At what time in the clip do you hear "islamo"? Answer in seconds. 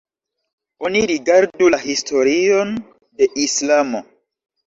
3.47-4.01